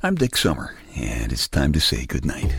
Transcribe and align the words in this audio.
I'm 0.00 0.14
Dick 0.14 0.36
Summer, 0.36 0.76
and 0.94 1.32
it's 1.32 1.48
time 1.48 1.72
to 1.72 1.80
say 1.80 2.06
goodnight. 2.06 2.54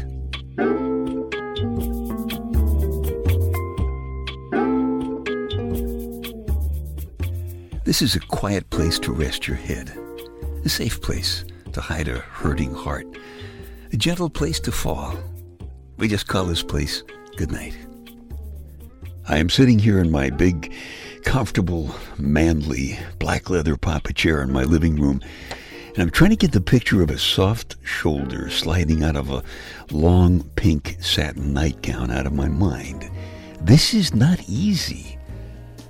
This 7.86 8.02
is 8.02 8.18
a 8.18 8.20
quiet 8.20 8.70
place 8.72 9.00
to 9.00 9.14
rest 9.14 9.48
your 9.48 9.56
head, 9.56 9.98
a 10.66 10.68
safe 10.68 11.02
place 11.02 11.46
to 11.72 11.80
hide 11.80 12.10
a 12.10 12.18
hurting 12.20 12.74
heart, 12.74 13.08
a 13.94 13.96
gentle 13.96 14.30
place 14.30 14.60
to 14.60 14.74
fall. 14.74 15.16
We 15.96 16.10
just 16.10 16.28
call 16.28 16.44
this 16.44 16.62
place 16.62 17.04
goodnight. 17.38 17.78
I 19.30 19.38
am 19.38 19.50
sitting 19.50 19.80
here 19.80 20.00
in 20.00 20.12
my 20.12 20.30
big, 20.30 20.74
comfortable, 21.24 21.96
manly, 22.18 23.00
black 23.18 23.50
leather 23.50 23.78
papa 23.78 24.12
chair 24.12 24.42
in 24.42 24.52
my 24.52 24.64
living 24.64 24.98
room, 24.98 25.22
and 26.00 26.08
I'm 26.08 26.12
trying 26.12 26.30
to 26.30 26.38
get 26.38 26.54
the 26.54 26.62
picture 26.62 27.02
of 27.02 27.10
a 27.10 27.18
soft 27.18 27.76
shoulder 27.84 28.50
sliding 28.50 29.04
out 29.04 29.18
of 29.18 29.30
a 29.30 29.44
long 29.92 30.44
pink 30.56 30.96
satin 31.02 31.54
nightgown 31.54 32.10
out 32.10 32.26
of 32.26 32.32
my 32.32 32.48
mind. 32.48 33.12
This 33.60 33.94
is 33.94 34.16
not 34.16 34.40
easy. 34.48 35.18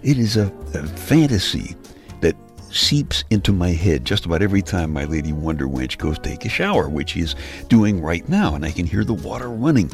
It 0.02 0.18
is 0.18 0.36
a, 0.36 0.52
a 0.74 0.88
fantasy 0.88 1.76
that 2.22 2.36
seeps 2.72 3.24
into 3.30 3.54
my 3.54 3.70
head 3.70 4.04
just 4.04 4.26
about 4.26 4.42
every 4.42 4.64
time 4.64 4.92
my 4.92 5.06
lady 5.06 5.32
Wonder 5.32 5.68
Wench 5.68 6.00
goes 6.00 6.18
take 6.18 6.44
a 6.44 6.50
shower, 6.50 6.90
which 6.90 7.12
he's 7.12 7.36
doing 7.68 8.02
right 8.02 8.28
now, 8.28 8.56
and 8.56 8.66
I 8.66 8.72
can 8.72 8.88
hear 8.88 9.04
the 9.04 9.14
water 9.14 9.48
running. 9.48 9.92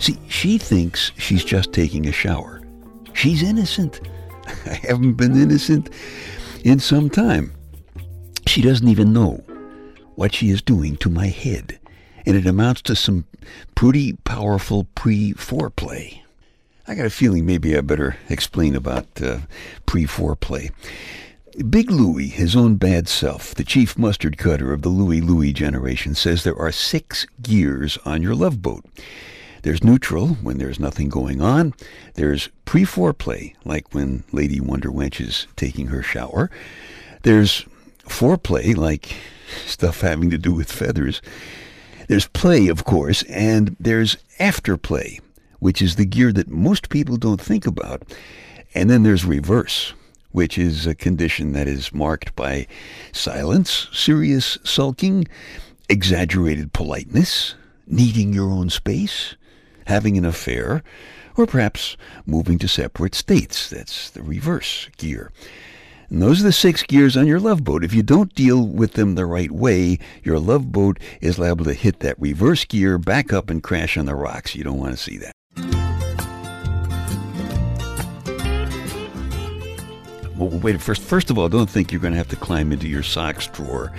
See, 0.00 0.18
she 0.28 0.58
thinks 0.58 1.12
she's 1.16 1.44
just 1.44 1.72
taking 1.72 2.08
a 2.08 2.12
shower. 2.12 2.60
She's 3.12 3.40
innocent. 3.40 4.00
I 4.66 4.80
haven't 4.82 5.12
been 5.12 5.40
innocent 5.40 5.90
in 6.64 6.80
some 6.80 7.08
time. 7.08 7.54
She 8.46 8.60
doesn't 8.60 8.88
even 8.88 9.12
know 9.12 9.42
what 10.14 10.34
she 10.34 10.50
is 10.50 10.62
doing 10.62 10.96
to 10.96 11.10
my 11.10 11.28
head, 11.28 11.78
and 12.26 12.36
it 12.36 12.46
amounts 12.46 12.82
to 12.82 12.96
some 12.96 13.24
pretty 13.74 14.14
powerful 14.24 14.84
pre-foreplay. 14.94 16.20
I 16.86 16.94
got 16.94 17.06
a 17.06 17.10
feeling 17.10 17.46
maybe 17.46 17.76
I 17.76 17.80
better 17.80 18.16
explain 18.28 18.76
about 18.76 19.06
uh, 19.22 19.38
pre-foreplay. 19.86 20.70
Big 21.70 21.90
Louie, 21.90 22.28
his 22.28 22.56
own 22.56 22.74
bad 22.76 23.08
self, 23.08 23.54
the 23.54 23.64
chief 23.64 23.96
mustard 23.96 24.38
cutter 24.38 24.72
of 24.72 24.82
the 24.82 24.88
Louie 24.88 25.20
Louie 25.20 25.52
generation, 25.52 26.14
says 26.14 26.42
there 26.42 26.58
are 26.58 26.72
six 26.72 27.26
gears 27.42 27.96
on 28.04 28.22
your 28.22 28.34
love 28.34 28.60
boat. 28.60 28.84
There's 29.62 29.84
neutral 29.84 30.28
when 30.42 30.58
there's 30.58 30.80
nothing 30.80 31.08
going 31.08 31.40
on. 31.40 31.72
There's 32.14 32.50
pre-foreplay, 32.64 33.54
like 33.64 33.94
when 33.94 34.24
Lady 34.32 34.60
Wonder 34.60 34.90
Wench 34.90 35.20
is 35.20 35.46
taking 35.56 35.86
her 35.86 36.02
shower. 36.02 36.50
There's 37.22 37.64
foreplay, 38.00 38.76
like 38.76 39.14
stuff 39.66 40.00
having 40.00 40.30
to 40.30 40.38
do 40.38 40.52
with 40.52 40.70
feathers. 40.70 41.22
There's 42.08 42.26
play, 42.28 42.68
of 42.68 42.84
course, 42.84 43.22
and 43.24 43.76
there's 43.80 44.16
afterplay, 44.38 45.20
which 45.58 45.80
is 45.80 45.96
the 45.96 46.04
gear 46.04 46.32
that 46.32 46.48
most 46.48 46.88
people 46.88 47.16
don't 47.16 47.40
think 47.40 47.66
about. 47.66 48.02
And 48.74 48.90
then 48.90 49.02
there's 49.02 49.24
reverse, 49.24 49.94
which 50.32 50.58
is 50.58 50.86
a 50.86 50.94
condition 50.94 51.52
that 51.52 51.68
is 51.68 51.94
marked 51.94 52.34
by 52.36 52.66
silence, 53.12 53.88
serious 53.92 54.58
sulking, 54.64 55.26
exaggerated 55.88 56.72
politeness, 56.72 57.54
needing 57.86 58.32
your 58.32 58.50
own 58.50 58.70
space, 58.70 59.36
having 59.86 60.18
an 60.18 60.24
affair, 60.24 60.82
or 61.36 61.46
perhaps 61.46 61.96
moving 62.26 62.58
to 62.58 62.68
separate 62.68 63.14
states. 63.14 63.70
That's 63.70 64.10
the 64.10 64.22
reverse 64.22 64.88
gear. 64.96 65.30
And 66.14 66.22
those 66.22 66.40
are 66.40 66.44
the 66.44 66.52
six 66.52 66.84
gears 66.84 67.16
on 67.16 67.26
your 67.26 67.40
love 67.40 67.64
boat. 67.64 67.82
If 67.82 67.92
you 67.92 68.04
don't 68.04 68.32
deal 68.36 68.64
with 68.64 68.92
them 68.92 69.16
the 69.16 69.26
right 69.26 69.50
way, 69.50 69.98
your 70.22 70.38
love 70.38 70.70
boat 70.70 71.00
is 71.20 71.40
liable 71.40 71.64
to 71.64 71.74
hit 71.74 71.98
that 71.98 72.14
reverse 72.20 72.64
gear, 72.64 72.98
back 72.98 73.32
up, 73.32 73.50
and 73.50 73.60
crash 73.60 73.96
on 73.96 74.06
the 74.06 74.14
rocks. 74.14 74.54
You 74.54 74.62
don't 74.62 74.78
want 74.78 74.92
to 74.92 74.96
see 74.96 75.18
that. 75.18 75.32
Well, 80.36 80.50
wait, 80.60 80.80
first, 80.80 81.02
first 81.02 81.30
of 81.30 81.38
all, 81.38 81.48
don't 81.48 81.68
think 81.68 81.90
you're 81.90 82.00
going 82.00 82.12
to 82.12 82.18
have 82.18 82.28
to 82.28 82.36
climb 82.36 82.70
into 82.70 82.86
your 82.86 83.02
socks 83.02 83.48
drawer 83.48 83.90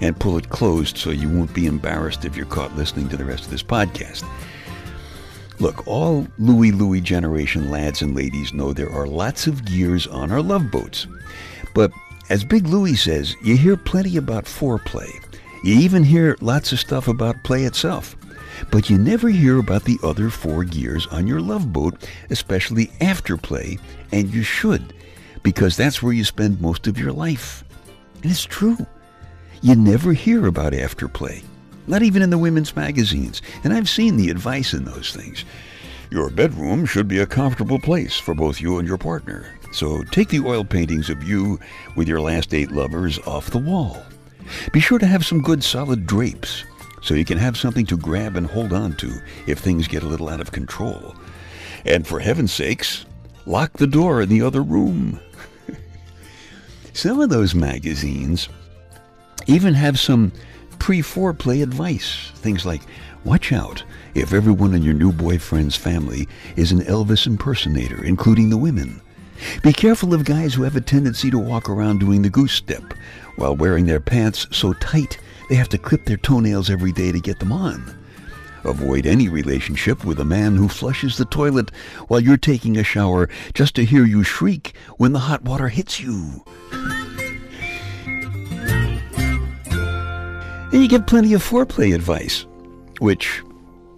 and 0.00 0.16
pull 0.16 0.38
it 0.38 0.50
closed 0.50 0.96
so 0.96 1.10
you 1.10 1.28
won't 1.28 1.52
be 1.54 1.66
embarrassed 1.66 2.24
if 2.24 2.36
you're 2.36 2.46
caught 2.46 2.76
listening 2.76 3.08
to 3.08 3.16
the 3.16 3.24
rest 3.24 3.46
of 3.46 3.50
this 3.50 3.64
podcast. 3.64 4.22
Look, 5.60 5.86
all 5.86 6.26
Louie 6.38 6.72
Louie 6.72 7.00
generation 7.00 7.70
lads 7.70 8.02
and 8.02 8.14
ladies 8.14 8.52
know 8.52 8.72
there 8.72 8.90
are 8.90 9.06
lots 9.06 9.46
of 9.46 9.64
gears 9.64 10.06
on 10.08 10.32
our 10.32 10.42
love 10.42 10.70
boats. 10.70 11.06
But 11.74 11.92
as 12.28 12.44
Big 12.44 12.66
Louie 12.66 12.96
says, 12.96 13.36
you 13.42 13.56
hear 13.56 13.76
plenty 13.76 14.16
about 14.16 14.46
foreplay. 14.46 15.08
You 15.62 15.76
even 15.78 16.02
hear 16.02 16.36
lots 16.40 16.72
of 16.72 16.80
stuff 16.80 17.06
about 17.06 17.44
play 17.44 17.64
itself. 17.64 18.16
But 18.70 18.90
you 18.90 18.98
never 18.98 19.28
hear 19.28 19.58
about 19.58 19.84
the 19.84 19.98
other 20.02 20.28
four 20.28 20.64
gears 20.64 21.06
on 21.08 21.26
your 21.26 21.40
love 21.40 21.72
boat, 21.72 22.08
especially 22.30 22.90
after 23.00 23.36
play, 23.36 23.78
and 24.12 24.32
you 24.32 24.42
should, 24.42 24.94
because 25.42 25.76
that's 25.76 26.02
where 26.02 26.12
you 26.12 26.24
spend 26.24 26.60
most 26.60 26.86
of 26.86 26.98
your 26.98 27.12
life. 27.12 27.64
And 28.22 28.30
it's 28.30 28.44
true. 28.44 28.86
You 29.62 29.76
never 29.76 30.12
hear 30.12 30.46
about 30.46 30.72
afterplay 30.72 31.42
not 31.86 32.02
even 32.02 32.22
in 32.22 32.30
the 32.30 32.38
women's 32.38 32.74
magazines, 32.74 33.42
and 33.62 33.72
I've 33.72 33.88
seen 33.88 34.16
the 34.16 34.30
advice 34.30 34.72
in 34.72 34.84
those 34.84 35.14
things. 35.14 35.44
Your 36.10 36.30
bedroom 36.30 36.86
should 36.86 37.08
be 37.08 37.18
a 37.18 37.26
comfortable 37.26 37.78
place 37.78 38.18
for 38.18 38.34
both 38.34 38.60
you 38.60 38.78
and 38.78 38.86
your 38.86 38.98
partner, 38.98 39.58
so 39.72 40.02
take 40.04 40.28
the 40.28 40.44
oil 40.46 40.64
paintings 40.64 41.10
of 41.10 41.22
you 41.22 41.58
with 41.96 42.08
your 42.08 42.20
last 42.20 42.54
eight 42.54 42.70
lovers 42.70 43.18
off 43.20 43.50
the 43.50 43.58
wall. 43.58 44.02
Be 44.72 44.80
sure 44.80 44.98
to 44.98 45.06
have 45.06 45.26
some 45.26 45.42
good 45.42 45.64
solid 45.64 46.06
drapes 46.06 46.64
so 47.02 47.14
you 47.14 47.24
can 47.24 47.38
have 47.38 47.56
something 47.56 47.84
to 47.86 47.96
grab 47.96 48.36
and 48.36 48.46
hold 48.46 48.72
on 48.72 48.96
to 48.96 49.12
if 49.46 49.58
things 49.58 49.88
get 49.88 50.02
a 50.02 50.06
little 50.06 50.28
out 50.28 50.40
of 50.40 50.52
control. 50.52 51.14
And 51.84 52.06
for 52.06 52.18
heaven's 52.18 52.52
sakes, 52.52 53.04
lock 53.44 53.74
the 53.74 53.86
door 53.86 54.22
in 54.22 54.28
the 54.30 54.42
other 54.42 54.62
room. 54.62 55.20
some 56.94 57.20
of 57.20 57.28
those 57.28 57.54
magazines 57.54 58.48
even 59.46 59.74
have 59.74 60.00
some 60.00 60.32
pre 60.84 61.00
foreplay 61.00 61.62
advice. 61.62 62.30
Things 62.34 62.66
like, 62.66 62.82
watch 63.24 63.54
out 63.54 63.82
if 64.14 64.34
everyone 64.34 64.74
in 64.74 64.82
your 64.82 64.92
new 64.92 65.12
boyfriend's 65.12 65.74
family 65.74 66.28
is 66.56 66.72
an 66.72 66.80
Elvis 66.80 67.26
impersonator, 67.26 68.04
including 68.04 68.50
the 68.50 68.58
women. 68.58 69.00
Be 69.62 69.72
careful 69.72 70.12
of 70.12 70.26
guys 70.26 70.52
who 70.52 70.62
have 70.62 70.76
a 70.76 70.82
tendency 70.82 71.30
to 71.30 71.38
walk 71.38 71.70
around 71.70 72.00
doing 72.00 72.20
the 72.20 72.28
goose 72.28 72.52
step 72.52 72.92
while 73.36 73.56
wearing 73.56 73.86
their 73.86 73.98
pants 73.98 74.46
so 74.50 74.74
tight 74.74 75.16
they 75.48 75.54
have 75.54 75.70
to 75.70 75.78
clip 75.78 76.04
their 76.04 76.18
toenails 76.18 76.68
every 76.68 76.92
day 76.92 77.12
to 77.12 77.18
get 77.18 77.38
them 77.38 77.50
on. 77.50 77.96
Avoid 78.64 79.06
any 79.06 79.30
relationship 79.30 80.04
with 80.04 80.20
a 80.20 80.24
man 80.26 80.54
who 80.54 80.68
flushes 80.68 81.16
the 81.16 81.24
toilet 81.24 81.70
while 82.08 82.20
you're 82.20 82.36
taking 82.36 82.76
a 82.76 82.84
shower 82.84 83.30
just 83.54 83.74
to 83.76 83.86
hear 83.86 84.04
you 84.04 84.22
shriek 84.22 84.74
when 84.98 85.14
the 85.14 85.20
hot 85.20 85.44
water 85.44 85.68
hits 85.68 85.98
you. 85.98 86.44
And 90.74 90.82
you 90.82 90.88
get 90.88 91.06
plenty 91.06 91.32
of 91.34 91.48
foreplay 91.48 91.94
advice, 91.94 92.46
which, 92.98 93.44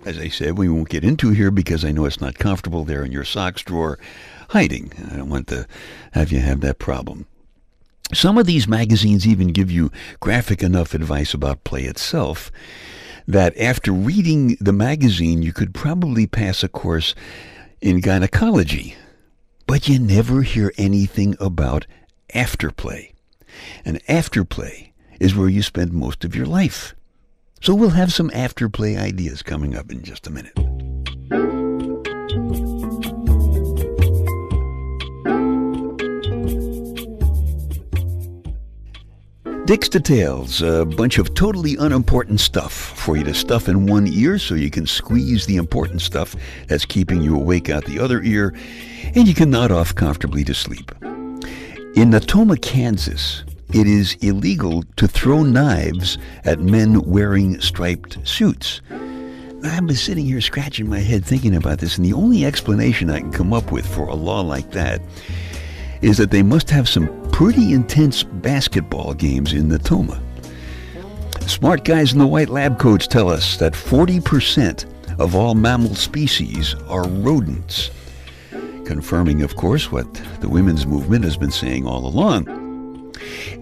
as 0.04 0.19
I 0.19 0.28
said, 0.28 0.59
we 0.59 0.69
won't 0.69 0.91
get 0.91 1.04
into 1.04 1.31
here 1.31 1.50
because 1.50 1.87
I 1.87 1.91
know 1.91 2.04
it's 2.04 2.20
not 2.20 2.34
comfortable 2.34 2.84
there 2.84 3.03
in 3.03 3.10
your 3.10 3.25
socks 3.25 3.62
drawer 3.62 3.98
hiding. 4.50 4.92
I 5.10 5.16
don't 5.16 5.31
want 5.31 5.47
to 5.47 5.66
have 6.12 6.31
you 6.31 6.41
have 6.41 6.60
that 6.60 6.78
problem. 6.78 7.25
Some 8.12 8.36
of 8.36 8.44
these 8.44 8.69
magazines 8.69 9.26
even 9.26 9.54
give 9.54 9.70
you 9.70 9.91
graphic 10.20 10.62
enough 10.62 10.92
advice 10.92 11.32
about 11.32 11.65
play 11.65 11.84
itself 11.84 12.53
that 13.26 13.56
after 13.56 13.91
reading 13.91 14.59
the 14.60 14.75
magazine, 14.75 15.41
you 15.41 15.54
could 15.54 15.72
probably 15.72 16.26
pass 16.26 16.62
a 16.62 16.69
course 16.69 17.15
in 17.81 18.00
gynecology. 18.00 18.97
But 19.66 19.88
you 19.88 19.98
never 19.98 20.42
hear 20.42 20.75
anything 20.76 21.36
about 21.41 21.86
afterplay. 22.34 23.15
And 23.82 24.04
afterplay 24.04 24.91
is 25.21 25.34
where 25.34 25.49
you 25.49 25.62
spend 25.62 25.93
most 25.93 26.25
of 26.25 26.34
your 26.34 26.47
life. 26.47 26.94
So 27.63 27.74
we'll 27.74 27.91
have 27.91 28.13
some 28.13 28.30
afterplay 28.30 28.98
ideas 28.98 29.42
coming 29.42 29.74
up 29.74 29.91
in 29.91 30.03
just 30.03 30.27
a 30.27 30.30
minute. 30.30 30.54
Dick's 39.66 39.89
Details, 39.89 40.63
a 40.63 40.84
bunch 40.84 41.19
of 41.19 41.34
totally 41.34 41.77
unimportant 41.77 42.39
stuff 42.39 42.72
for 42.72 43.16
you 43.16 43.24
to 43.24 43.34
stuff 43.34 43.69
in 43.69 43.86
one 43.86 44.07
ear 44.07 44.39
so 44.39 44.54
you 44.54 44.71
can 44.71 44.86
squeeze 44.86 45.47
the 45.47 45.57
important 45.57 46.03
stuff 46.03 46.36
that's 46.69 46.84
keeping 46.84 47.21
you 47.21 47.34
awake 47.34 47.69
out 47.69 47.84
the 47.84 47.98
other 47.98 48.22
ear, 48.22 48.54
and 49.16 49.27
you 49.27 49.34
can 49.34 49.51
nod 49.51 49.72
off 49.72 49.92
comfortably 49.92 50.45
to 50.45 50.54
sleep. 50.54 50.92
In 51.03 52.10
Natoma, 52.10 52.62
Kansas, 52.62 53.42
it 53.72 53.86
is 53.86 54.16
illegal 54.21 54.84
to 54.97 55.09
throw 55.09 55.42
knives 55.42 56.18
at 56.45 56.60
men 56.60 57.03
wearing 57.03 57.60
striped 57.60 58.27
suits. 58.27 58.80
I've 59.65 59.86
been 59.86 59.97
sitting 59.97 60.24
here 60.27 60.41
scratching 60.41 60.89
my 60.89 61.01
head 61.01 61.24
thinking 61.24 61.57
about 61.57 61.78
this, 61.78 61.97
and 61.97 62.07
the 62.07 62.13
only 62.13 62.45
explanation 62.45 63.10
I 63.10 63.21
can 63.21 63.33
come 63.33 63.53
up 63.53 63.72
with 63.72 63.86
for 63.86 64.07
a 64.07 64.15
law 64.15 64.41
like 64.41 64.71
that 64.72 65.01
is 66.03 66.18
that 66.18 66.30
they 66.30 66.42
must 66.42 66.71
have 66.71 66.89
some 66.89 67.09
pretty 67.30 67.72
intense 67.72 68.22
basketball 68.22 69.15
games 69.15 69.53
in 69.53 69.69
Natoma. 69.69 70.21
Smart 71.48 71.84
guys 71.84 72.12
in 72.12 72.19
the 72.19 72.27
white 72.27 72.48
lab 72.48 72.78
coats 72.78 73.07
tell 73.07 73.28
us 73.28 73.57
that 73.57 73.72
40% 73.72 74.84
of 75.19 75.34
all 75.34 75.54
mammal 75.54 75.95
species 75.95 76.74
are 76.89 77.09
rodents. 77.09 77.91
Confirming, 78.84 79.42
of 79.42 79.57
course, 79.57 79.91
what 79.91 80.12
the 80.41 80.48
women's 80.48 80.86
movement 80.86 81.24
has 81.24 81.36
been 81.36 81.51
saying 81.51 81.86
all 81.86 82.07
along. 82.07 82.66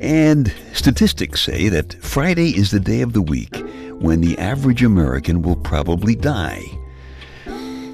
And 0.01 0.53
statistics 0.73 1.43
say 1.43 1.69
that 1.69 1.95
Friday 1.95 2.51
is 2.57 2.71
the 2.71 2.81
day 2.81 3.01
of 3.01 3.13
the 3.13 3.23
week 3.23 3.57
when 4.01 4.21
the 4.21 4.37
average 4.39 4.83
American 4.83 5.43
will 5.43 5.57
probably 5.57 6.15
die. 6.15 6.63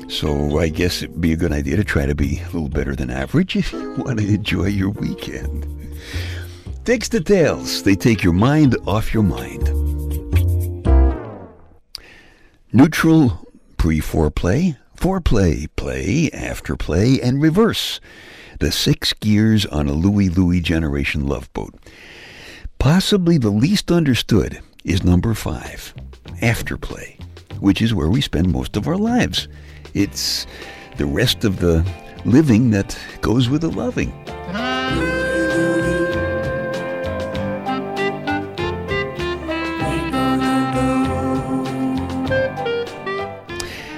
So 0.09 0.59
I 0.59 0.69
guess 0.69 1.03
it'd 1.03 1.21
be 1.21 1.33
a 1.33 1.37
good 1.37 1.53
idea 1.53 1.77
to 1.77 1.85
try 1.85 2.05
to 2.05 2.15
be 2.17 2.41
a 2.41 2.47
little 2.47 2.69
better 2.69 2.97
than 2.97 3.11
average 3.11 3.55
if 3.55 3.73
you 3.73 3.95
want 3.99 4.19
to 4.19 4.27
enjoy 4.27 4.67
your 4.67 4.91
weekend. 4.91 5.67
Dick's 6.85 7.09
Details. 7.09 7.85
They 7.85 7.95
take 7.95 8.25
your 8.25 8.33
mind 8.33 8.77
off 8.87 9.15
your 9.15 9.23
mind. 9.23 9.69
Neutral 12.73 13.47
pre-foreplay, 13.77 14.77
foreplay, 14.97 15.69
play, 15.77 16.31
after 16.33 16.77
play, 16.77 17.21
and 17.21 17.41
reverse. 17.41 18.01
The 18.61 18.71
six 18.71 19.15
gears 19.15 19.65
on 19.65 19.89
a 19.89 19.95
Louie 19.95 20.29
Louie 20.29 20.61
generation 20.61 21.27
love 21.27 21.51
boat. 21.55 21.75
Possibly 22.79 23.39
the 23.39 23.49
least 23.49 23.91
understood 23.91 24.61
is 24.85 25.03
number 25.03 25.33
five, 25.33 25.95
afterplay, 26.43 27.19
which 27.59 27.81
is 27.81 27.95
where 27.95 28.11
we 28.11 28.21
spend 28.21 28.53
most 28.53 28.77
of 28.77 28.87
our 28.87 28.99
lives. 28.99 29.49
It's 29.95 30.47
the 30.99 31.07
rest 31.07 31.45
of 31.45 31.61
the 31.61 31.91
living 32.27 32.71
that 32.73 32.99
goes 33.23 33.49
with 33.49 33.63
the 33.63 33.71
loving. 33.71 34.13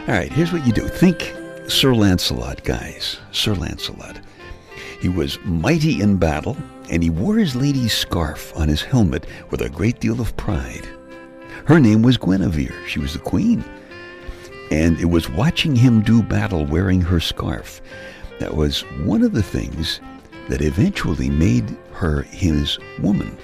All 0.07 0.19
right, 0.19 0.31
here's 0.31 0.53
what 0.53 0.65
you 0.65 0.73
do. 0.73 0.87
Think 0.87 1.35
Sir 1.67 1.97
Lancelot, 1.97 2.63
guys. 2.63 3.19
Sir 3.33 3.55
Lancelot. 3.55 4.21
He 5.03 5.09
was 5.09 5.41
mighty 5.41 6.01
in 6.01 6.17
battle, 6.17 6.57
and 6.89 7.03
he 7.03 7.11
wore 7.11 7.37
his 7.37 7.57
lady's 7.57 7.93
scarf 7.93 8.57
on 8.57 8.69
his 8.69 8.83
helmet 8.83 9.27
with 9.51 9.61
a 9.61 9.69
great 9.69 9.99
deal 9.99 10.21
of 10.21 10.37
pride. 10.37 10.87
Her 11.65 11.81
name 11.81 12.03
was 12.03 12.17
Guinevere. 12.17 12.87
She 12.87 13.01
was 13.01 13.13
the 13.13 13.19
queen. 13.19 13.65
And 14.71 15.01
it 15.01 15.07
was 15.07 15.29
watching 15.29 15.75
him 15.75 16.03
do 16.03 16.23
battle 16.23 16.65
wearing 16.65 17.01
her 17.01 17.19
scarf 17.19 17.83
that 18.39 18.55
was 18.55 18.83
one 19.03 19.25
of 19.25 19.33
the 19.33 19.43
things 19.43 20.01
that 20.49 20.63
eventually 20.63 21.29
made 21.29 21.77
her 21.95 22.23
his 22.23 22.79
woman. 23.01 23.37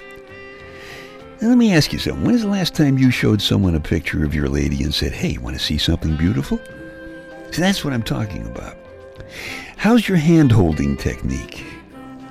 Now, 1.41 1.49
let 1.49 1.57
me 1.57 1.73
ask 1.73 1.91
you 1.91 1.99
something. 1.99 2.23
When 2.23 2.35
is 2.35 2.43
the 2.43 2.47
last 2.47 2.73
time 2.73 2.97
you 2.97 3.11
showed 3.11 3.41
someone 3.41 3.75
a 3.75 3.81
picture 3.81 4.23
of 4.23 4.33
your 4.33 4.47
lady 4.47 4.81
and 4.85 4.93
said, 4.93 5.11
hey, 5.11 5.37
want 5.37 5.57
to 5.57 5.61
see 5.61 5.77
something 5.77 6.15
beautiful? 6.15 6.57
See, 7.51 7.61
that's 7.61 7.83
what 7.83 7.93
I'm 7.93 8.03
talking 8.03 8.45
about. 8.45 8.77
How's 9.77 10.07
your 10.07 10.17
hand 10.17 10.51
holding 10.51 10.97
technique? 10.97 11.65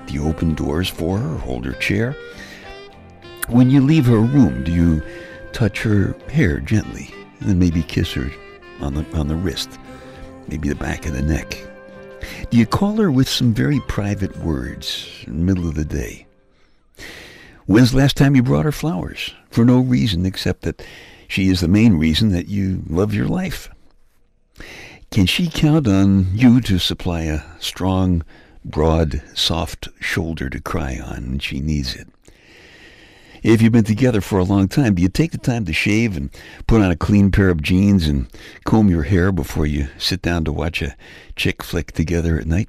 Do 0.06 0.14
you 0.14 0.26
open 0.26 0.54
doors 0.54 0.88
for 0.88 1.18
her, 1.18 1.36
hold 1.38 1.64
her 1.64 1.72
chair? 1.74 2.16
When 3.48 3.70
you 3.70 3.80
leave 3.80 4.06
her 4.06 4.20
room, 4.20 4.64
do 4.64 4.72
you 4.72 5.02
touch 5.52 5.82
her 5.82 6.14
hair 6.30 6.60
gently 6.60 7.12
and 7.40 7.48
then 7.48 7.58
maybe 7.58 7.82
kiss 7.82 8.12
her 8.12 8.30
on 8.80 8.94
the, 8.94 9.04
on 9.16 9.28
the 9.28 9.36
wrist, 9.36 9.78
maybe 10.48 10.68
the 10.68 10.74
back 10.74 11.06
of 11.06 11.12
the 11.12 11.22
neck? 11.22 11.58
Do 12.50 12.58
you 12.58 12.66
call 12.66 12.96
her 12.96 13.10
with 13.10 13.28
some 13.28 13.52
very 13.52 13.80
private 13.80 14.36
words 14.38 15.24
in 15.26 15.38
the 15.38 15.44
middle 15.44 15.68
of 15.68 15.74
the 15.74 15.84
day? 15.84 16.26
When's 17.66 17.90
the 17.90 17.98
last 17.98 18.16
time 18.16 18.34
you 18.34 18.42
brought 18.42 18.64
her 18.64 18.72
flowers? 18.72 19.34
For 19.50 19.64
no 19.64 19.80
reason 19.80 20.24
except 20.24 20.62
that 20.62 20.82
she 21.28 21.48
is 21.48 21.60
the 21.60 21.68
main 21.68 21.98
reason 21.98 22.30
that 22.30 22.48
you 22.48 22.82
love 22.88 23.12
your 23.12 23.28
life. 23.28 23.68
Can 25.10 25.24
she 25.24 25.48
count 25.48 25.88
on 25.88 26.26
you 26.34 26.60
to 26.60 26.78
supply 26.78 27.22
a 27.22 27.40
strong, 27.60 28.22
broad, 28.64 29.22
soft 29.34 29.88
shoulder 29.98 30.50
to 30.50 30.60
cry 30.60 30.98
on 30.98 31.30
when 31.30 31.38
she 31.38 31.60
needs 31.60 31.96
it? 31.96 32.08
If 33.42 33.62
you've 33.62 33.72
been 33.72 33.84
together 33.84 34.20
for 34.20 34.38
a 34.38 34.44
long 34.44 34.68
time, 34.68 34.94
do 34.94 35.02
you 35.02 35.08
take 35.08 35.32
the 35.32 35.38
time 35.38 35.64
to 35.64 35.72
shave 35.72 36.16
and 36.16 36.30
put 36.66 36.82
on 36.82 36.90
a 36.90 36.96
clean 36.96 37.30
pair 37.30 37.48
of 37.48 37.62
jeans 37.62 38.06
and 38.06 38.28
comb 38.64 38.90
your 38.90 39.04
hair 39.04 39.32
before 39.32 39.64
you 39.64 39.88
sit 39.96 40.20
down 40.20 40.44
to 40.44 40.52
watch 40.52 40.82
a 40.82 40.96
chick 41.36 41.62
flick 41.62 41.92
together 41.92 42.38
at 42.38 42.46
night? 42.46 42.68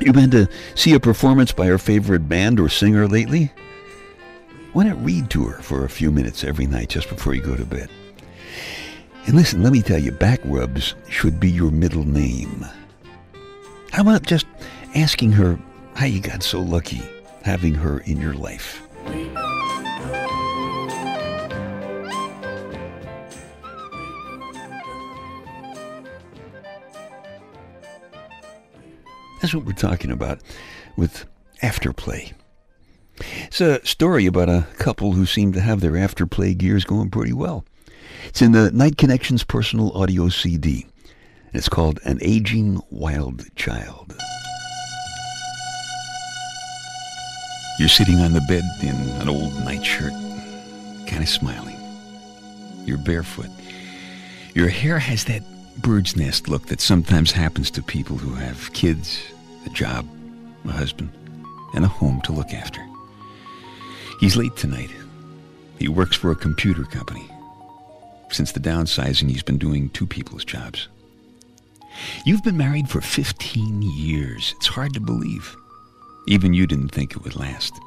You 0.00 0.12
been 0.12 0.30
to 0.30 0.48
see 0.74 0.94
a 0.94 1.00
performance 1.00 1.52
by 1.52 1.66
her 1.66 1.78
favorite 1.78 2.28
band 2.28 2.60
or 2.60 2.68
singer 2.68 3.08
lately? 3.08 3.50
Why 4.72 4.84
not 4.84 5.04
read 5.04 5.30
to 5.30 5.44
her 5.46 5.62
for 5.62 5.84
a 5.84 5.90
few 5.90 6.12
minutes 6.12 6.44
every 6.44 6.66
night 6.66 6.90
just 6.90 7.08
before 7.08 7.34
you 7.34 7.40
go 7.40 7.56
to 7.56 7.64
bed? 7.64 7.90
And 9.26 9.36
listen, 9.36 9.62
let 9.62 9.72
me 9.72 9.80
tell 9.80 9.98
you, 9.98 10.12
back 10.12 10.40
rubs 10.44 10.94
should 11.08 11.40
be 11.40 11.50
your 11.50 11.70
middle 11.70 12.04
name. 12.04 12.66
How 13.90 14.02
about 14.02 14.22
just 14.22 14.46
asking 14.94 15.32
her 15.32 15.58
how 15.94 16.06
you 16.06 16.20
got 16.20 16.42
so 16.42 16.60
lucky 16.60 17.02
having 17.42 17.74
her 17.74 18.00
in 18.00 18.20
your 18.20 18.34
life? 18.34 18.82
That's 29.40 29.54
what 29.54 29.64
we're 29.64 29.72
talking 29.72 30.10
about 30.10 30.40
with 30.96 31.26
afterplay. 31.62 32.32
It's 33.44 33.60
a 33.60 33.84
story 33.86 34.26
about 34.26 34.48
a 34.48 34.66
couple 34.78 35.12
who 35.12 35.26
seem 35.26 35.52
to 35.52 35.60
have 35.60 35.80
their 35.80 35.92
afterplay 35.92 36.56
gears 36.56 36.84
going 36.84 37.10
pretty 37.10 37.32
well. 37.32 37.64
It's 38.28 38.42
in 38.42 38.52
the 38.52 38.70
Night 38.72 38.96
Connections 38.96 39.44
personal 39.44 39.92
audio 39.92 40.28
CD. 40.28 40.86
And 41.46 41.54
it's 41.54 41.68
called 41.68 42.00
An 42.04 42.18
Aging 42.20 42.80
Wild 42.90 43.44
Child. 43.56 44.14
You're 47.78 47.88
sitting 47.88 48.20
on 48.20 48.32
the 48.32 48.40
bed 48.42 48.62
in 48.82 48.94
an 49.20 49.28
old 49.28 49.52
nightshirt, 49.64 50.12
kind 51.08 51.22
of 51.22 51.28
smiling. 51.28 51.76
You're 52.86 52.98
barefoot. 52.98 53.50
Your 54.54 54.68
hair 54.68 54.98
has 54.98 55.24
that 55.24 55.42
bird's 55.82 56.16
nest 56.16 56.48
look 56.48 56.66
that 56.66 56.80
sometimes 56.80 57.32
happens 57.32 57.70
to 57.72 57.82
people 57.82 58.16
who 58.16 58.34
have 58.34 58.72
kids 58.72 59.22
a 59.66 59.70
job, 59.70 60.08
a 60.66 60.72
husband, 60.72 61.10
and 61.74 61.84
a 61.84 61.88
home 61.88 62.20
to 62.22 62.32
look 62.32 62.52
after. 62.52 62.80
He's 64.20 64.36
late 64.36 64.56
tonight. 64.56 64.90
He 65.78 65.88
works 65.88 66.16
for 66.16 66.30
a 66.30 66.36
computer 66.36 66.84
company. 66.84 67.28
Since 68.34 68.50
the 68.50 68.58
downsizing, 68.58 69.30
he's 69.30 69.44
been 69.44 69.58
doing 69.58 69.90
two 69.90 70.08
people's 70.08 70.44
jobs. 70.44 70.88
You've 72.26 72.42
been 72.42 72.56
married 72.56 72.88
for 72.88 73.00
15 73.00 73.80
years. 73.80 74.56
It's 74.56 74.66
hard 74.66 74.92
to 74.94 75.00
believe. 75.00 75.54
Even 76.26 76.52
you 76.52 76.66
didn't 76.66 76.88
think 76.88 77.12
it 77.12 77.22
would 77.22 77.36
last. 77.36 77.78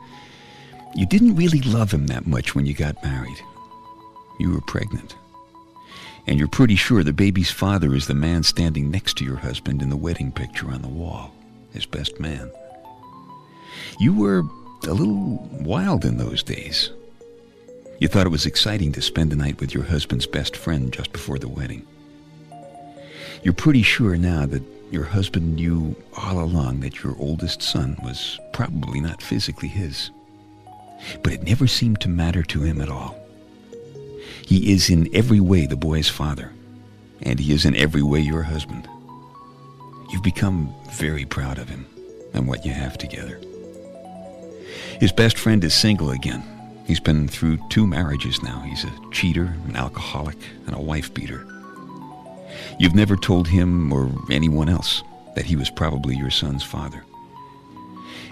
You 0.96 1.06
didn't 1.06 1.36
really 1.36 1.60
love 1.60 1.92
him 1.92 2.08
that 2.08 2.28
much 2.28 2.56
when 2.56 2.66
you 2.66 2.74
got 2.74 3.04
married. 3.04 3.42
You 4.40 4.52
were 4.52 4.62
pregnant. 4.62 5.18
And 6.28 6.40
you're 6.40 6.48
pretty 6.48 6.78
sure 6.78 7.04
the 7.04 7.12
baby's 7.12 7.52
father 7.52 7.94
is 7.94 8.08
the 8.08 8.14
man 8.14 8.44
standing 8.44 8.90
next 8.90 9.18
to 9.18 9.26
your 9.26 9.36
husband 9.36 9.82
in 9.82 9.90
the 9.90 9.98
wedding 9.98 10.32
picture 10.32 10.72
on 10.72 10.82
the 10.82 10.88
wall 10.88 11.34
his 11.74 11.86
best 11.86 12.22
man. 12.22 12.50
You 14.00 14.14
were 14.14 14.44
a 14.88 14.94
little 14.94 15.46
wild 15.60 16.06
in 16.06 16.18
those 16.18 16.42
days. 16.42 16.92
You 18.00 18.08
thought 18.08 18.28
it 18.28 18.30
was 18.30 18.46
exciting 18.46 18.92
to 18.92 19.02
spend 19.02 19.32
the 19.32 19.36
night 19.36 19.60
with 19.60 19.74
your 19.74 19.84
husband's 19.84 20.28
best 20.28 20.56
friend 20.56 20.94
just 20.94 21.12
before 21.12 21.40
the 21.40 21.48
wedding. 21.48 21.86
You're 23.44 23.54
pretty 23.54 23.82
sure 23.82 24.18
now 24.18 24.46
that 24.46 24.62
your 24.92 25.04
husband 25.04 25.56
knew 25.56 25.96
all 26.16 26.40
along 26.40 26.82
that 26.82 27.04
your 27.04 27.16
oldest 27.18 27.62
son 27.62 27.98
was 28.04 28.40
probably 28.54 29.00
not 29.00 29.22
physically 29.22 29.68
his. 29.68 30.12
But 31.24 31.34
it 31.34 31.44
never 31.44 31.68
seemed 31.68 32.00
to 32.02 32.10
matter 32.10 32.44
to 32.44 32.62
him 32.62 32.82
at 32.82 32.90
all. 32.90 33.18
He 34.46 34.72
is 34.72 34.90
in 34.90 35.14
every 35.16 35.40
way 35.40 35.66
the 35.66 35.76
boy's 35.76 36.08
father, 36.08 36.54
and 37.22 37.40
he 37.40 37.52
is 37.52 37.66
in 37.66 37.76
every 37.76 38.04
way 38.04 38.20
your 38.20 38.44
husband. 38.44 38.88
You've 40.12 40.24
become 40.24 40.74
very 40.94 41.26
proud 41.26 41.58
of 41.58 41.68
him 41.68 41.86
and 42.34 42.48
what 42.48 42.66
you 42.66 42.72
have 42.72 42.98
together. 42.98 43.42
His 45.00 45.12
best 45.12 45.38
friend 45.38 45.64
is 45.64 45.74
single 45.74 46.12
again. 46.12 46.57
He's 46.88 47.02
been 47.02 47.28
through 47.28 47.58
two 47.68 47.86
marriages 47.86 48.42
now. 48.42 48.62
He's 48.62 48.86
a 48.86 48.94
cheater, 49.12 49.54
an 49.68 49.76
alcoholic, 49.76 50.38
and 50.66 50.74
a 50.74 50.80
wife 50.80 51.14
beater. 51.14 51.46
You've 52.80 52.96
never 52.96 53.18
told 53.18 53.50
him 53.50 53.92
or 53.92 54.10
anyone 54.32 54.70
else 54.70 55.04
that 55.36 55.44
he 55.44 55.58
was 55.58 55.70
probably 55.70 56.16
your 56.16 56.30
son's 56.30 56.64
father. 56.64 57.04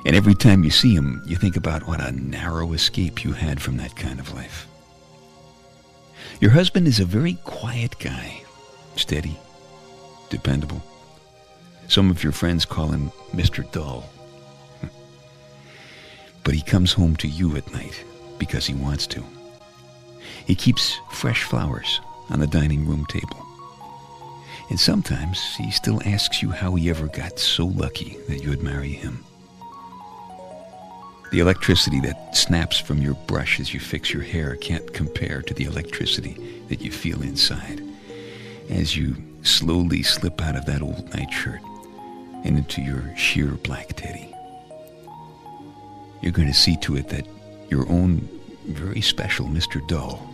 And 0.05 0.15
every 0.15 0.35
time 0.35 0.63
you 0.63 0.69
see 0.69 0.95
him, 0.95 1.21
you 1.27 1.35
think 1.35 1.57
about 1.57 1.85
what 1.85 1.99
a 1.99 2.13
narrow 2.13 2.71
escape 2.71 3.25
you 3.25 3.33
had 3.33 3.61
from 3.61 3.75
that 3.75 3.97
kind 3.97 4.21
of 4.21 4.33
life. 4.33 4.67
Your 6.39 6.51
husband 6.51 6.87
is 6.87 7.01
a 7.01 7.05
very 7.05 7.33
quiet 7.43 7.99
guy, 7.99 8.41
steady, 8.95 9.37
dependable. 10.29 10.81
Some 11.89 12.09
of 12.09 12.23
your 12.23 12.31
friends 12.31 12.63
call 12.63 12.87
him 12.87 13.11
Mr. 13.33 13.69
Dull. 13.73 14.09
But 16.45 16.53
he 16.53 16.61
comes 16.61 16.93
home 16.93 17.17
to 17.17 17.27
you 17.27 17.57
at 17.57 17.69
night 17.73 18.05
because 18.37 18.65
he 18.65 18.73
wants 18.73 19.07
to. 19.07 19.23
He 20.45 20.55
keeps 20.55 20.97
fresh 21.11 21.43
flowers 21.43 21.99
on 22.29 22.39
the 22.39 22.47
dining 22.47 22.87
room 22.87 23.05
table. 23.05 23.45
And 24.69 24.79
sometimes 24.79 25.55
he 25.55 25.71
still 25.71 26.01
asks 26.05 26.41
you 26.41 26.49
how 26.49 26.75
he 26.75 26.89
ever 26.89 27.07
got 27.07 27.39
so 27.39 27.65
lucky 27.65 28.17
that 28.27 28.43
you 28.43 28.49
would 28.49 28.63
marry 28.63 28.93
him. 28.93 29.23
The 31.31 31.39
electricity 31.39 31.99
that 32.01 32.35
snaps 32.35 32.79
from 32.79 33.01
your 33.01 33.15
brush 33.27 33.59
as 33.59 33.73
you 33.73 33.79
fix 33.79 34.13
your 34.13 34.23
hair 34.23 34.55
can't 34.55 34.93
compare 34.93 35.41
to 35.41 35.53
the 35.53 35.65
electricity 35.65 36.37
that 36.69 36.81
you 36.81 36.91
feel 36.91 37.21
inside 37.21 37.81
as 38.69 38.95
you 38.95 39.15
slowly 39.43 40.01
slip 40.01 40.41
out 40.41 40.55
of 40.55 40.65
that 40.65 40.81
old 40.81 41.13
nightshirt 41.13 41.61
and 42.43 42.57
into 42.57 42.81
your 42.81 43.15
sheer 43.15 43.47
black 43.47 43.89
teddy. 43.95 44.33
You're 46.21 46.31
going 46.31 46.47
to 46.47 46.53
see 46.53 46.77
to 46.77 46.95
it 46.95 47.09
that 47.09 47.27
your 47.69 47.87
own 47.89 48.27
very 48.65 49.01
special 49.01 49.45
Mr. 49.47 49.85
Dull 49.87 50.27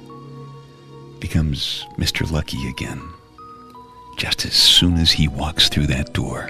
becomes 1.20 1.86
Mr. 1.98 2.30
Lucky 2.30 2.68
again, 2.70 3.02
just 4.18 4.46
as 4.46 4.54
soon 4.54 4.98
as 4.98 5.12
he 5.12 5.28
walks 5.28 5.70
through 5.70 5.88
that 5.88 6.14
door. 6.14 6.50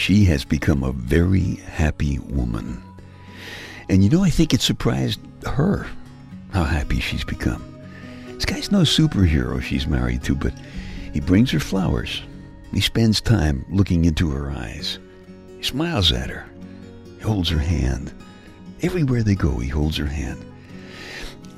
She 0.00 0.24
has 0.24 0.46
become 0.46 0.82
a 0.82 0.92
very 0.92 1.56
happy 1.56 2.18
woman. 2.20 2.82
And 3.90 4.02
you 4.02 4.08
know, 4.08 4.24
I 4.24 4.30
think 4.30 4.54
it 4.54 4.62
surprised 4.62 5.20
her 5.44 5.86
how 6.54 6.64
happy 6.64 7.00
she's 7.00 7.22
become. 7.22 7.62
This 8.28 8.46
guy's 8.46 8.72
no 8.72 8.80
superhero 8.80 9.60
she's 9.60 9.86
married 9.86 10.22
to, 10.22 10.34
but 10.34 10.54
he 11.12 11.20
brings 11.20 11.50
her 11.50 11.60
flowers. 11.60 12.22
He 12.72 12.80
spends 12.80 13.20
time 13.20 13.66
looking 13.68 14.06
into 14.06 14.30
her 14.30 14.50
eyes. 14.50 14.98
He 15.58 15.64
smiles 15.64 16.12
at 16.12 16.30
her. 16.30 16.48
He 17.18 17.22
holds 17.22 17.50
her 17.50 17.58
hand. 17.58 18.10
Everywhere 18.80 19.22
they 19.22 19.34
go, 19.34 19.58
he 19.58 19.68
holds 19.68 19.98
her 19.98 20.06
hand. 20.06 20.42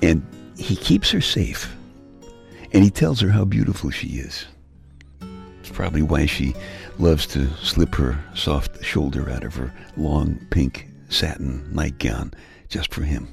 And 0.02 0.26
he 0.58 0.74
keeps 0.74 1.12
her 1.12 1.20
safe. 1.20 1.72
And 2.72 2.82
he 2.82 2.90
tells 2.90 3.20
her 3.20 3.30
how 3.30 3.44
beautiful 3.44 3.90
she 3.90 4.18
is. 4.18 4.46
Probably 5.72 6.02
why 6.02 6.26
she 6.26 6.54
loves 6.98 7.26
to 7.28 7.48
slip 7.56 7.94
her 7.94 8.22
soft 8.34 8.84
shoulder 8.84 9.30
out 9.30 9.44
of 9.44 9.54
her 9.54 9.72
long 9.96 10.38
pink 10.50 10.88
satin 11.08 11.68
nightgown 11.74 12.32
just 12.68 12.92
for 12.92 13.02
him. 13.02 13.28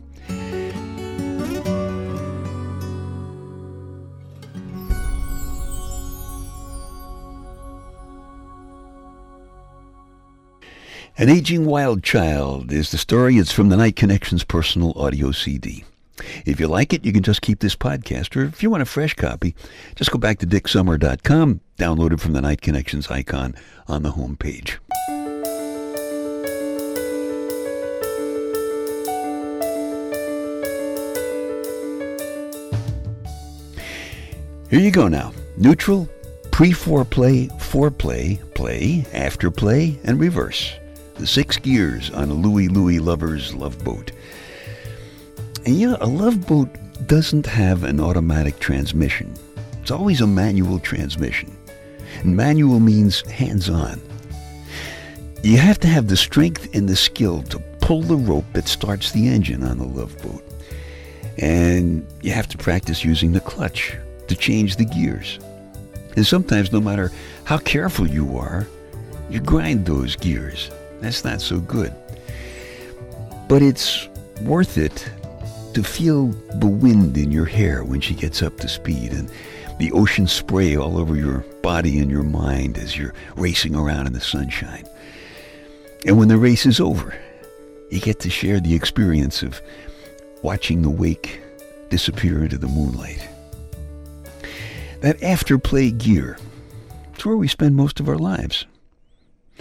An 11.17 11.27
Aging 11.27 11.65
Wild 11.65 12.01
Child 12.01 12.72
is 12.72 12.91
the 12.91 12.98
story. 12.98 13.38
It's 13.38 13.51
from 13.51 13.67
the 13.67 13.75
Night 13.75 13.98
Connections 13.98 14.46
personal 14.46 14.93
audio 14.96 15.34
CD. 15.34 15.84
If 16.46 16.60
you 16.60 16.68
like 16.68 16.94
it, 16.94 17.06
you 17.06 17.12
can 17.12 17.24
just 17.24 17.42
keep 17.42 17.60
this 17.60 17.76
podcast, 17.76 18.36
or 18.36 18.44
if 18.46 18.62
you 18.64 18.70
want 18.70 18.84
a 18.84 18.86
fresh 18.86 19.14
copy, 19.14 19.56
just 19.96 20.12
go 20.12 20.18
back 20.18 20.40
to 20.40 20.48
dicksummer.com, 20.48 21.62
download 21.78 22.14
it 22.14 22.20
from 22.20 22.34
the 22.34 22.42
Night 22.42 22.62
Connections 22.62 23.10
icon 23.10 23.56
on 23.88 24.04
the 24.04 24.12
home 24.12 24.36
page. 24.38 24.80
Here 34.70 34.80
you 34.80 34.92
go 34.92 35.08
now. 35.08 35.34
Neutral, 35.58 36.08
pre-foreplay, 36.52 37.50
foreplay, 37.60 38.40
play, 38.54 39.04
after 39.14 39.50
play, 39.50 40.00
and 40.04 40.20
reverse. 40.20 40.74
The 41.16 41.26
six 41.26 41.58
gears 41.58 42.12
on 42.12 42.30
a 42.30 42.34
Louie 42.34 42.68
Louie 42.68 43.00
lover's 43.00 43.56
love 43.56 43.84
boat. 43.84 44.12
And 45.66 45.80
you 45.80 45.92
know, 45.92 45.98
a 46.01 46.08
love 46.08 46.48
boat 46.48 46.70
doesn't 47.08 47.46
have 47.46 47.84
an 47.84 48.00
automatic 48.00 48.60
transmission. 48.60 49.34
It's 49.82 49.92
always 49.92 50.22
a 50.22 50.28
manual 50.28 50.80
transmission. 50.80 51.56
And 52.22 52.36
manual 52.36 52.80
means 52.80 53.22
hands-on. 53.30 54.01
You 55.42 55.58
have 55.58 55.80
to 55.80 55.88
have 55.88 56.08
the 56.08 56.18
strength 56.18 56.74
and 56.75 56.88
the 56.88 56.96
skill 56.96 57.44
to 57.44 57.60
pull 57.80 58.01
the 58.01 58.16
rope 58.16 58.46
that 58.54 58.68
starts 58.68 59.12
the 59.12 59.28
engine 59.28 59.63
on 59.63 59.78
the 59.78 59.86
love 59.86 60.22
boat. 60.22 60.44
And 61.38 62.06
you 62.22 62.32
have 62.34 62.48
to 62.50 62.58
practice 62.58 63.06
using 63.06 63.32
the 63.32 63.39
clutch 63.39 63.96
to 64.28 64.36
change 64.36 64.75
the 64.75 64.86
gears. 64.86 65.39
And 66.16 66.28
sometimes, 66.28 66.72
no 66.72 66.82
matter 66.82 67.12
how 67.46 67.58
careful 67.58 68.08
you 68.08 68.38
are, 68.38 68.68
you 69.30 69.39
grind 69.39 69.86
those 69.86 70.16
gears. 70.16 70.70
That's 71.00 71.24
not 71.24 71.39
so 71.39 71.60
good. 71.60 71.94
But 73.48 73.62
it's 73.62 74.08
worth 74.42 74.78
it 74.78 75.10
to 75.80 75.90
feel 75.90 76.28
the 76.56 76.68
wind 76.68 77.18
in 77.18 77.32
your 77.32 77.46
hair 77.46 77.86
when 77.86 78.02
she 78.02 78.14
gets 78.14 78.42
up 78.42 78.58
to 78.58 78.68
speed 78.68 79.14
and 79.14 79.32
the 79.80 79.90
ocean 79.94 80.28
spray 80.28 80.76
all 80.76 80.98
over 80.98 81.16
your 81.16 81.40
body 81.64 82.00
and 82.00 82.12
your 82.12 82.24
mind 82.24 82.78
as 82.78 82.98
you're 82.98 83.14
racing 83.38 83.74
around 83.74 84.06
in 84.06 84.12
the 84.12 84.20
sunshine. 84.20 84.86
And 86.06 86.18
when 86.18 86.28
the 86.28 86.36
race 86.36 86.66
is 86.66 86.82
over, 86.82 87.18
you 87.92 88.02
get 88.02 88.20
to 88.20 88.30
share 88.30 88.60
the 88.60 88.76
experience 88.76 89.42
of 89.42 89.62
watching 90.44 90.82
the 90.82 90.90
wake 90.90 91.40
disappear 91.88 92.44
into 92.44 92.58
the 92.58 92.68
moonlight. 92.68 93.26
That 95.00 95.18
afterplay 95.20 95.98
gear, 95.98 96.38
it's 97.14 97.26
where 97.26 97.38
we 97.38 97.48
spend 97.48 97.78
most 97.78 98.02
of 98.02 98.10
our 98.10 98.18
lives. 98.18 98.66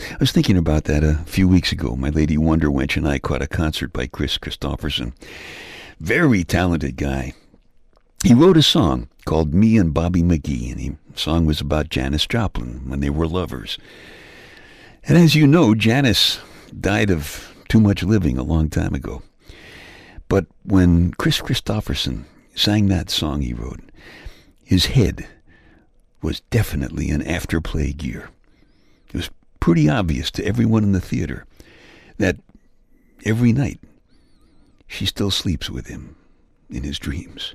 I 0.01 0.17
was 0.19 0.33
thinking 0.33 0.57
about 0.57 0.85
that 0.85 1.05
a 1.05 1.15
few 1.27 1.47
weeks 1.47 1.71
ago. 1.71 1.95
My 1.95 2.09
lady 2.09 2.37
Wonder 2.37 2.71
Wench 2.71 2.97
and 2.97 3.07
I 3.07 3.21
caught 3.21 3.41
a 3.41 3.47
concert 3.47 3.93
by 3.93 4.09
Kris 4.09 4.37
Kristofferson. 4.37 5.13
Very 6.01 6.45
talented 6.45 6.97
guy. 6.97 7.33
He 8.25 8.33
wrote 8.33 8.57
a 8.57 8.63
song 8.63 9.09
called 9.25 9.53
Me 9.53 9.77
and 9.77 9.93
Bobby 9.93 10.23
McGee, 10.23 10.71
and 10.71 10.99
the 11.11 11.19
song 11.19 11.45
was 11.45 11.61
about 11.61 11.89
Janis 11.89 12.27
Joplin 12.27 12.89
when 12.89 13.01
they 13.01 13.11
were 13.11 13.27
lovers. 13.27 13.79
And 15.05 15.19
as 15.19 15.35
you 15.35 15.47
know, 15.47 15.75
Janis 15.75 16.39
died 16.81 17.11
of 17.11 17.53
too 17.69 17.81
much 17.81 18.03
living 18.03 18.39
a 18.39 18.43
long 18.45 18.71
time 18.71 18.95
ago. 18.95 19.23
But 20.29 20.47
when 20.65 21.13
Kris 21.13 21.41
Kristofferson 21.41 22.25
sang 22.55 22.87
that 22.87 23.11
song 23.11 23.41
he 23.41 23.53
wrote, 23.53 23.81
his 24.65 24.87
head 24.87 25.27
was 26.23 26.41
definitely 26.51 27.11
an 27.11 27.23
afterplay 27.23 27.97
gear. 27.97 28.31
It 29.09 29.15
was 29.15 29.31
pretty 29.59 29.89
obvious 29.89 30.31
to 30.33 30.45
everyone 30.45 30.85
in 30.85 30.93
the 30.93 31.01
theater 31.01 31.45
that 32.19 32.37
every 33.25 33.53
night 33.53 33.81
she 34.89 35.07
still 35.07 35.31
sleeps 35.31 35.71
with 35.71 35.87
him 35.87 36.17
in 36.69 36.83
his 36.83 36.99
dreams. 36.99 37.55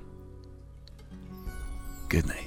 Good 2.11 2.27
night. 2.27 2.40